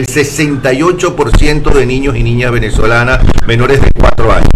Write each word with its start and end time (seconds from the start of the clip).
el 0.00 0.06
68% 0.06 1.72
de 1.74 1.84
niños 1.84 2.16
y 2.16 2.22
niñas 2.22 2.50
venezolanas 2.50 3.20
menores 3.46 3.82
de 3.82 3.90
4 3.92 4.32
años. 4.32 4.48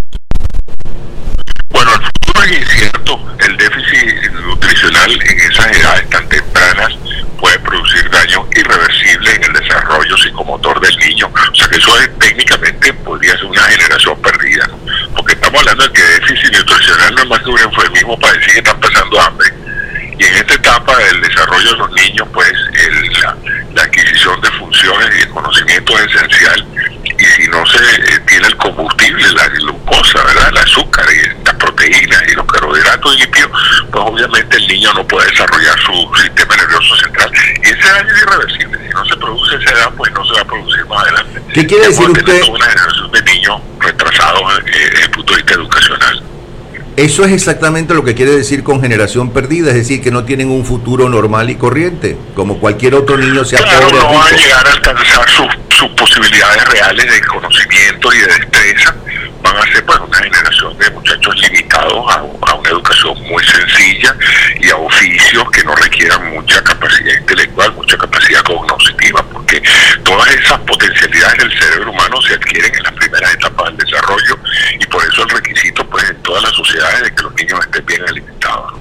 Bueno, 1.68 1.90
el 1.92 2.00
futuro 2.00 2.42
es 2.44 2.62
incierto. 2.62 3.20
El 3.40 3.56
déficit 3.58 4.30
nutricional 4.32 5.10
en 5.12 5.40
esas 5.40 5.66
edades 5.76 6.08
tan 6.08 6.26
tempranas 6.30 6.96
puede 7.38 7.58
producir 7.58 8.08
daño 8.08 8.48
irreversible 8.56 9.34
en 9.34 9.44
el 9.44 9.52
desarrollo 9.52 10.16
psicomotor 10.16 10.80
del 10.80 10.96
niño. 10.96 11.26
O 11.26 11.54
sea 11.54 11.68
que 11.68 11.76
eso 11.76 12.00
es, 12.00 12.18
técnicamente 12.18 12.94
podría 12.94 13.32
ser 13.32 13.44
una 13.44 13.64
generación 13.64 14.22
perdida. 14.22 14.70
Porque 15.14 15.34
estamos 15.34 15.60
hablando 15.60 15.84
de 15.84 15.92
que 15.92 16.02
déficit 16.02 16.56
nutricional 16.56 17.14
no 17.16 17.22
es 17.22 17.28
más 17.28 17.38
que 17.40 17.50
un 17.50 17.58
eufemismo 17.58 18.18
para 18.18 18.32
decir 18.32 18.52
que 18.54 18.58
están 18.60 18.80
pasando 18.80 19.20
hambre. 19.20 19.52
Y 20.18 20.24
en 20.24 20.34
esta 20.36 20.54
etapa 20.54 20.96
del 20.96 21.20
desarrollo 21.20 21.72
de 21.72 21.76
los 21.76 21.92
niños, 21.92 22.28
pues 22.32 22.52
la, 23.20 23.36
la, 23.74 23.82
adquisición 23.82 24.40
de 24.40 24.50
funciones 24.52 25.10
y 25.18 25.23
es 25.98 26.14
esencial. 26.14 26.66
Y 27.04 27.24
si 27.24 27.48
no 27.48 27.64
se 27.66 27.78
eh, 27.78 28.18
tiene 28.26 28.48
el 28.48 28.56
combustible, 28.56 29.32
la 29.32 29.48
glucosa, 29.48 30.24
¿verdad? 30.24 30.48
el 30.50 30.58
azúcar 30.58 31.06
y 31.12 31.44
las 31.44 31.54
proteínas 31.54 32.22
y 32.28 32.34
los 32.34 32.46
carbohidratos 32.46 33.16
limpios, 33.18 33.50
pues 33.90 34.04
obviamente 34.04 34.56
el 34.56 34.66
niño 34.66 34.92
no 34.94 35.06
puede 35.06 35.30
desarrollar 35.30 35.78
su 35.80 36.22
sistema 36.22 36.56
nervioso 36.56 36.96
central. 36.96 37.30
Y 37.62 37.66
ese 37.66 37.88
daño 37.88 38.14
es 38.14 38.22
irreversible. 38.22 38.78
Si 38.78 38.94
no 38.94 39.04
se 39.04 39.16
produce 39.16 39.56
esa 39.56 39.70
edad, 39.74 39.90
pues 39.96 40.12
no 40.12 40.24
se 40.24 40.32
va 40.32 40.40
a 40.40 40.44
producir 40.44 40.86
más 40.86 41.02
adelante. 41.02 41.42
¿Qué 41.52 41.66
quiere 41.66 41.88
decir 41.88 42.10
usted? 42.10 42.42
Una 42.48 42.66
generación 42.66 43.12
de 43.12 43.22
niños 43.22 43.60
retrasados 43.80 44.42
eh, 44.58 44.70
desde 44.90 45.04
el 45.04 45.10
punto 45.10 45.32
de 45.32 45.36
vista 45.36 45.54
educacional. 45.54 46.22
Eso 46.96 47.24
es 47.24 47.32
exactamente 47.32 47.92
lo 47.92 48.04
que 48.04 48.14
quiere 48.14 48.30
decir 48.30 48.62
con 48.62 48.80
generación 48.80 49.32
perdida, 49.32 49.70
es 49.70 49.74
decir, 49.74 50.00
que 50.00 50.12
no 50.12 50.24
tienen 50.24 50.48
un 50.50 50.64
futuro 50.64 51.08
normal 51.08 51.50
y 51.50 51.56
corriente, 51.56 52.16
como 52.36 52.60
cualquier 52.60 52.94
otro 52.94 53.16
niño 53.16 53.44
sea 53.44 53.60
claro, 53.62 53.90
no 53.90 54.14
van 54.14 54.32
a 54.32 54.36
llegar 54.36 54.64
a 54.64 54.70
alcanzar 54.70 55.28
sus 55.28 55.48
posibilidades 56.14 56.64
reales 56.68 57.10
de 57.10 57.20
conocimiento 57.22 58.12
y 58.12 58.18
de 58.18 58.26
destreza, 58.26 58.94
van 59.42 59.56
a 59.56 59.62
ser 59.72 59.84
pues 59.84 59.98
una 59.98 60.18
generación 60.18 60.78
de 60.78 60.90
muchachos 60.90 61.34
limitados 61.40 62.12
a, 62.12 62.24
a, 62.50 62.54
una 62.54 62.70
educación 62.70 63.20
muy 63.24 63.44
sencilla 63.44 64.16
y 64.60 64.70
a 64.70 64.76
oficios 64.76 65.50
que 65.50 65.64
no 65.64 65.74
requieran 65.74 66.32
mucha 66.32 66.62
capacidad 66.62 67.14
intelectual, 67.18 67.72
mucha 67.72 67.96
capacidad 67.98 68.42
cognitiva, 68.42 69.24
porque 69.32 69.60
todas 70.04 70.28
esas 70.30 70.58
potencialidades 70.60 71.38
del 71.38 71.58
cerebro 71.58 71.90
humano 71.90 72.22
se 72.22 72.34
adquieren 72.34 72.74
en 72.74 72.82
las 72.84 72.92
primeras 72.92 73.34
etapas 73.34 73.66
del 73.66 73.76
desarrollo 73.78 74.38
y 74.78 74.86
por 74.86 75.02
eso 75.04 75.22
el 75.24 75.30
requisito 75.30 75.84
pues 75.90 76.08
en 76.08 76.22
todas 76.22 76.44
las 76.44 76.52
sociedades 76.52 77.02
de 77.02 77.14
que 77.14 77.22
los 77.22 77.34
niños 77.34 77.60
estén 77.60 77.86
bien 77.86 78.02
alimentados. 78.08 78.72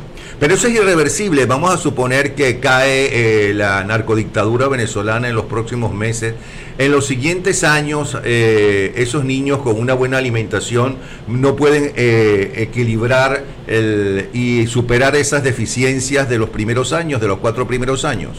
Pero 0.43 0.55
eso 0.55 0.67
es 0.67 0.73
irreversible. 0.73 1.45
Vamos 1.45 1.73
a 1.73 1.77
suponer 1.77 2.35
que 2.35 2.59
cae 2.59 3.47
eh, 3.49 3.53
la 3.53 3.81
narcodictadura 3.85 4.67
venezolana 4.67 5.29
en 5.29 5.35
los 5.35 5.45
próximos 5.45 5.93
meses. 5.93 6.35
En 6.77 6.91
los 6.91 7.07
siguientes 7.07 7.63
años, 7.63 8.17
eh, 8.25 8.91
esos 8.97 9.23
niños 9.23 9.59
con 9.59 9.79
una 9.79 9.93
buena 9.93 10.17
alimentación 10.17 10.97
no 11.29 11.55
pueden 11.55 11.93
eh, 11.95 12.55
equilibrar 12.57 13.45
el, 13.67 14.27
y 14.33 14.67
superar 14.67 15.15
esas 15.15 15.45
deficiencias 15.45 16.27
de 16.27 16.37
los 16.37 16.49
primeros 16.49 16.91
años, 16.91 17.21
de 17.21 17.29
los 17.29 17.39
cuatro 17.39 17.65
primeros 17.65 18.03
años. 18.03 18.31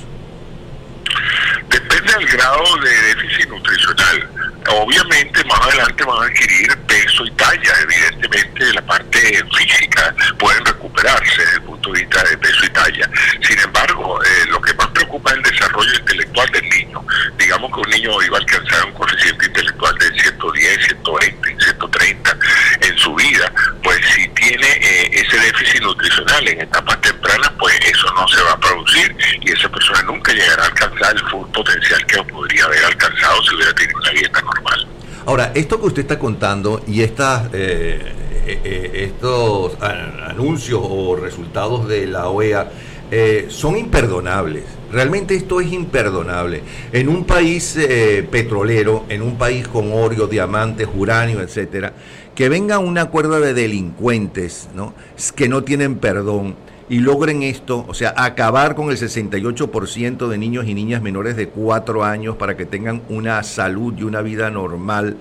Depende 1.70 2.12
del 2.18 2.26
grado 2.26 2.64
de 2.84 3.14
déficit 3.14 3.48
nutricional 3.48 4.28
obviamente 4.70 5.44
más 5.44 5.60
adelante 5.60 6.04
van 6.04 6.22
a 6.22 6.26
adquirir 6.26 6.76
peso 6.86 7.26
y 7.26 7.30
talla, 7.32 7.72
evidentemente 7.82 8.72
la 8.72 8.82
parte 8.82 9.44
física 9.56 10.14
pueden 10.38 10.64
desde 11.04 11.54
el 11.54 11.62
punto 11.62 11.92
de 11.92 12.00
vista 12.00 12.24
de 12.24 12.38
peso 12.38 12.64
y 12.64 12.70
talla. 12.70 13.10
Sin 13.42 13.58
embargo, 13.58 14.22
eh, 14.22 14.46
lo 14.48 14.60
que 14.60 14.72
más 14.74 14.86
preocupa 14.88 15.30
es 15.30 15.36
el 15.36 15.42
desarrollo 15.42 15.94
intelectual 15.98 16.50
del 16.50 16.68
niño. 16.70 17.04
Digamos 17.38 17.72
que 17.72 17.80
un 17.80 17.90
niño 17.90 18.22
iba 18.22 18.38
a 18.38 18.40
alcanzar 18.40 18.86
un 18.86 18.92
coeficiente 18.92 19.46
intelectual 19.46 19.94
de 19.98 20.20
110, 20.20 20.86
120, 20.86 21.64
130 21.64 22.38
en 22.80 22.98
su 22.98 23.14
vida, 23.14 23.52
pues 23.82 23.98
si 24.14 24.28
tiene 24.28 24.66
eh, 24.66 25.10
ese 25.12 25.38
déficit 25.38 25.82
nutricional 25.82 26.48
en 26.48 26.60
etapas 26.62 27.00
tempranas, 27.00 27.52
pues 27.58 27.74
eso 27.84 28.06
no 28.14 28.26
se 28.28 28.42
va 28.42 28.52
a 28.52 28.60
producir 28.60 29.16
y 29.40 29.52
esa 29.52 29.68
persona 29.68 30.02
nunca 30.02 30.32
llegará 30.32 30.64
a 30.64 30.66
alcanzar 30.66 31.14
el 31.14 31.30
full 31.30 31.48
potencial 31.50 32.04
que 32.06 32.22
podría 32.24 32.64
haber 32.64 32.84
alcanzado 32.84 33.42
si 33.42 33.54
hubiera 33.54 33.74
tenido 33.74 33.98
una 33.98 34.10
dieta 34.10 34.40
normal. 34.40 34.88
Ahora, 35.26 35.52
esto 35.54 35.80
que 35.80 35.86
usted 35.86 36.02
está 36.02 36.18
contando 36.18 36.84
y 36.86 37.02
estas, 37.02 37.48
eh, 37.54 38.33
estos 38.46 39.76
anuncios 39.80 40.80
o 40.82 41.16
resultados 41.16 41.88
de 41.88 42.06
la 42.06 42.28
OEA 42.28 42.70
eh, 43.10 43.46
son 43.48 43.76
imperdonables. 43.76 44.64
Realmente 44.90 45.34
esto 45.34 45.60
es 45.60 45.72
imperdonable. 45.72 46.62
En 46.92 47.08
un 47.08 47.24
país 47.24 47.76
eh, 47.76 48.26
petrolero, 48.30 49.04
en 49.08 49.22
un 49.22 49.36
país 49.36 49.68
con 49.68 49.92
oro, 49.92 50.26
diamantes, 50.26 50.88
uranio, 50.96 51.40
etcétera, 51.40 51.92
que 52.34 52.48
venga 52.48 52.78
una 52.78 53.06
cuerda 53.06 53.40
de 53.40 53.54
delincuentes, 53.54 54.68
¿no? 54.74 54.94
que 55.36 55.48
no 55.48 55.62
tienen 55.62 55.96
perdón 55.96 56.56
y 56.88 57.00
logren 57.00 57.42
esto, 57.42 57.84
o 57.88 57.94
sea, 57.94 58.14
acabar 58.16 58.74
con 58.74 58.90
el 58.90 58.96
68% 58.96 60.28
de 60.28 60.38
niños 60.38 60.66
y 60.66 60.74
niñas 60.74 61.00
menores 61.00 61.36
de 61.36 61.48
4 61.48 62.04
años 62.04 62.36
para 62.36 62.56
que 62.56 62.66
tengan 62.66 63.02
una 63.08 63.42
salud 63.42 63.94
y 63.96 64.02
una 64.02 64.22
vida 64.22 64.50
normal. 64.50 65.16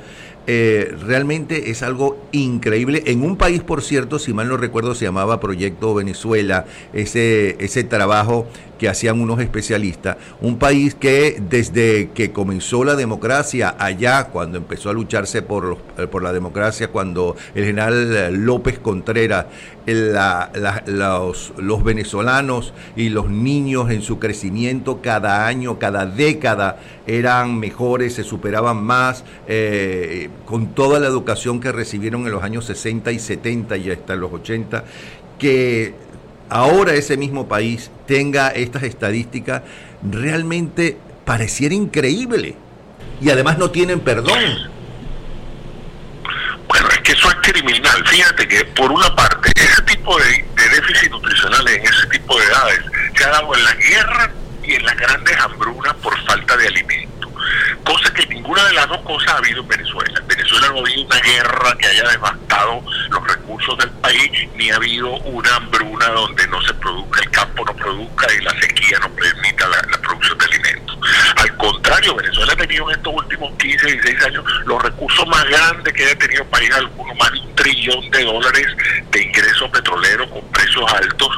Eh, 0.45 0.95
realmente 1.05 1.71
es 1.71 1.83
algo 1.83 2.17
increíble. 2.31 3.03
En 3.05 3.23
un 3.23 3.37
país, 3.37 3.61
por 3.61 3.81
cierto, 3.81 4.19
si 4.19 4.33
mal 4.33 4.49
no 4.49 4.57
recuerdo, 4.57 4.93
se 4.93 5.05
llamaba 5.05 5.39
Proyecto 5.39 5.93
Venezuela, 5.93 6.65
ese, 6.91 7.55
ese 7.63 7.83
trabajo 7.85 8.45
que 8.77 8.89
hacían 8.89 9.21
unos 9.21 9.39
especialistas. 9.39 10.17
Un 10.41 10.57
país 10.57 10.95
que 10.95 11.41
desde 11.49 12.09
que 12.13 12.33
comenzó 12.33 12.83
la 12.83 12.95
democracia 12.95 13.75
allá, 13.79 14.25
cuando 14.25 14.57
empezó 14.57 14.89
a 14.89 14.93
lucharse 14.93 15.41
por, 15.41 15.77
eh, 15.97 16.07
por 16.07 16.21
la 16.21 16.33
democracia, 16.33 16.89
cuando 16.89 17.37
el 17.55 17.63
general 17.63 18.33
López 18.43 18.79
Contreras, 18.79 19.45
la, 19.85 20.51
los, 20.85 21.53
los 21.57 21.83
venezolanos 21.83 22.73
y 22.97 23.07
los 23.07 23.29
niños 23.29 23.89
en 23.91 24.01
su 24.01 24.19
crecimiento 24.19 25.01
cada 25.01 25.47
año, 25.47 25.79
cada 25.79 26.05
década, 26.05 26.79
eran 27.07 27.59
mejores, 27.59 28.15
se 28.15 28.23
superaban 28.23 28.83
más, 28.83 29.23
eh, 29.47 30.29
con 30.45 30.73
toda 30.73 30.99
la 30.99 31.07
educación 31.07 31.59
que 31.59 31.71
recibieron 31.71 32.25
en 32.25 32.31
los 32.31 32.43
años 32.43 32.65
60 32.65 33.11
y 33.11 33.19
70 33.19 33.77
y 33.77 33.91
hasta 33.91 34.15
los 34.15 34.31
80, 34.31 34.83
que 35.39 35.95
ahora 36.49 36.93
ese 36.93 37.17
mismo 37.17 37.47
país 37.47 37.91
tenga 38.07 38.49
estas 38.49 38.83
estadísticas, 38.83 39.63
realmente 40.03 40.97
pareciera 41.25 41.73
increíble. 41.73 42.55
Y 43.21 43.29
además 43.29 43.57
no 43.57 43.71
tienen 43.71 43.99
perdón. 44.01 44.37
Bueno, 46.67 46.87
es 46.89 46.99
que 46.99 47.11
eso 47.13 47.29
es 47.29 47.51
criminal. 47.51 48.03
Fíjate 48.07 48.47
que 48.47 48.65
por 48.65 48.91
una 48.91 49.15
parte, 49.15 49.51
ese 49.55 49.81
tipo 49.83 50.17
de, 50.17 50.45
de 50.55 50.69
déficit 50.69 51.11
nutricional 51.11 51.67
en 51.67 51.83
ese 51.83 52.07
tipo 52.07 52.37
de 52.37 52.45
edades 52.45 52.79
se 53.15 53.23
ha 53.23 53.29
dado 53.29 53.55
en 53.55 53.63
la 53.63 53.73
guerra 53.75 54.31
y 54.63 54.73
en 54.73 54.83
las 54.83 54.97
grandes 54.97 55.37
hambrunas 55.39 55.93
por 55.95 56.17
falta 56.25 56.57
de 56.57 56.67
alimento. 56.67 57.31
Cosa 57.83 58.13
que 58.13 58.25
ninguna 58.27 58.63
de 58.65 58.73
las 58.73 58.87
dos 58.87 59.01
cosas 59.01 59.33
ha 59.33 59.37
habido 59.37 59.61
en 59.61 59.67
Venezuela. 59.67 60.19
En 60.19 60.27
Venezuela 60.27 60.67
no 60.69 60.77
ha 60.77 60.79
habido 60.79 61.05
una 61.05 61.12
guerra 61.23 61.75
que 61.77 61.87
haya 61.87 62.09
devastado 62.09 62.83
los 63.09 63.27
recursos 63.27 63.77
del 63.77 63.89
país, 63.91 64.31
ni 64.55 64.69
ha 64.69 64.75
habido 64.75 65.09
una 65.09 65.55
hambruna 65.55 66.09
donde 66.09 66.47
no 66.47 66.61
se 66.61 66.73
produzca, 66.75 67.21
el 67.21 67.29
campo 67.31 67.65
no 67.65 67.75
produzca 67.75 68.27
y 68.33 68.41
la 68.43 68.51
sequía 68.59 68.99
no 68.99 69.09
permita 69.09 69.67
la, 69.67 69.81
producción 70.03 70.37
de 70.37 70.45
alimentos. 70.45 70.99
Al 71.37 71.57
contrario, 71.57 72.15
Venezuela 72.15 72.53
ha 72.53 72.55
tenido 72.57 72.89
en 72.89 72.97
estos 72.97 73.13
últimos 73.15 73.53
15, 73.57 73.85
16 73.85 74.23
años 74.25 74.45
los 74.65 74.81
recursos 74.81 75.27
más 75.27 75.45
grandes 75.45 75.93
que 75.93 76.03
haya 76.03 76.17
tenido 76.17 76.43
el 76.43 76.49
país 76.49 76.71
alguno, 76.73 77.13
más 77.15 77.31
de 77.31 77.39
un 77.39 77.55
trillón 77.55 78.11
de 78.11 78.23
dólares 78.23 78.67
de 79.11 79.23
ingresos 79.23 79.69
petroleros 79.69 80.29
con 80.29 80.41
precios 80.51 80.91
altos 80.91 81.29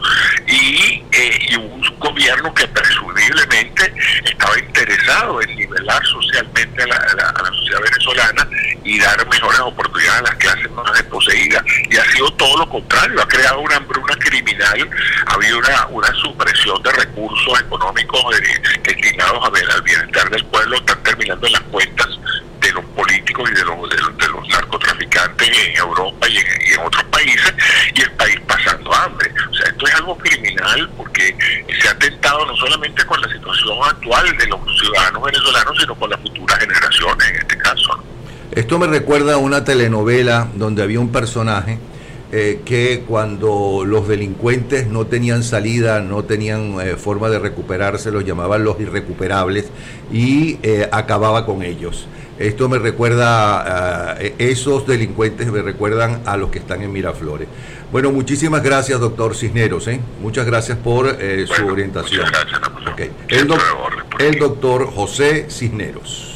y, 0.47 1.03
eh, 1.12 1.40
y 1.50 1.56
un 1.56 1.81
gobierno 2.00 2.53
que 2.53 2.67
presumiblemente 2.67 3.94
estaba 4.25 4.57
interesado 4.57 5.41
en 5.41 5.56
nivelar 5.56 6.03
socialmente 6.06 6.84
a 6.84 6.88
la, 6.88 6.96
a 6.96 7.16
la, 7.16 7.29
a 7.29 7.44
la 7.44 7.50
sociedad 7.50 7.81
venezolana 7.81 8.47
y 8.85 8.99
dar 8.99 9.28
mejores 9.28 9.59
oportunidades 9.61 10.20
a 10.20 10.23
las 10.23 10.35
clases 10.35 10.72
más 10.72 10.93
desposeídas. 10.93 11.64
Y 11.90 11.97
ha 11.97 12.05
sido 12.11 12.32
todo 12.34 12.58
lo 12.59 12.70
contrario, 12.70 13.22
ha 13.22 13.28
creado 13.28 13.59
una 13.59 13.76
hambruna 13.78 14.16
criminal, 14.20 14.90
ha 15.26 15.34
habido 15.34 15.58
una, 15.58 15.87
una 15.87 16.14
supresión 16.14 16.82
de 16.84 16.91
recursos 16.91 17.59
económicos 17.59 18.23
eh, 18.40 18.79
destinados 18.84 19.43
a 19.43 19.49
ver, 19.49 19.70
al 19.72 19.82
bienestar 19.82 20.29
del 20.29 20.46
pueblo, 20.46 20.78
están 20.78 21.02
terminando 21.03 21.47
las 21.49 21.61
cuentas 21.61 22.08
de 22.61 22.72
los 22.73 22.85
políticos 22.85 23.49
y 23.52 23.55
de 23.55 23.66
los, 23.66 23.90
de 23.90 23.97
los, 23.97 24.17
de 24.17 24.28
los 24.28 24.47
narcotraficantes 24.49 25.49
en 25.49 25.78
Europa 25.78 26.28
y 26.29 26.38
en, 26.38 26.46
y 26.67 26.73
en, 26.73 26.79
otros 26.79 27.03
países, 27.05 27.53
y 27.93 28.02
el 28.02 28.11
país 28.11 28.40
pasando 28.47 28.93
hambre. 28.93 29.31
O 29.49 29.53
sea, 29.55 29.67
esto 29.67 29.88
es 29.88 29.96
algo 29.96 30.17
criminal 30.17 30.90
porque 30.96 31.35
se 31.81 31.88
ha 31.88 31.91
atentado 31.91 32.46
no 32.46 32.55
solamente 32.55 33.03
con 33.05 33.20
la 33.20 33.28
situación 33.29 33.78
actual 33.84 34.38
de 34.38 34.47
los 34.47 34.59
ciudadanos 34.79 35.23
venezolanos, 35.23 35.78
sino 35.79 35.96
con 35.96 36.09
las 36.09 36.20
futuras 36.22 36.59
generaciones 36.59 37.29
en 37.29 37.35
este 37.38 37.58
caso. 37.58 38.03
Esto 38.55 38.79
me 38.79 38.87
recuerda 38.87 39.34
a 39.34 39.37
una 39.37 39.66
telenovela 39.66 40.47
donde 40.55 40.81
había 40.81 41.02
un 41.02 41.09
personaje 41.09 41.78
eh, 42.31 42.61
que 42.63 43.03
cuando 43.05 43.84
los 43.85 44.07
delincuentes 44.07 44.87
no 44.87 45.07
tenían 45.07 45.43
salida, 45.43 45.99
no 45.99 46.23
tenían 46.23 46.79
eh, 46.79 46.96
forma 46.96 47.29
de 47.29 47.37
recuperarse, 47.37 48.11
los 48.11 48.23
llamaban 48.23 48.63
los 48.63 48.79
irrecuperables 48.79 49.66
y 50.09 50.57
eh, 50.63 50.87
acababa 50.90 51.46
con 51.46 51.63
ellos. 51.63 52.07
Esto 52.40 52.69
me 52.69 52.79
recuerda, 52.79 54.17
esos 54.37 54.85
delincuentes 54.87 55.49
me 55.52 55.61
recuerdan 55.61 56.22
a 56.25 56.35
los 56.35 56.49
que 56.49 56.59
están 56.59 56.81
en 56.81 56.91
Miraflores. 56.91 57.47
Bueno, 57.93 58.11
muchísimas 58.11 58.61
gracias, 58.61 58.99
doctor 58.99 59.35
Cisneros. 59.35 59.90
Muchas 60.22 60.46
gracias 60.46 60.78
por 60.78 61.07
su 61.07 61.66
orientación. 61.66 62.25
Muchas 62.25 62.47
gracias, 62.49 63.59
el 64.19 64.37
doctor 64.37 64.91
José 64.93 65.46
Cisneros. 65.49 66.34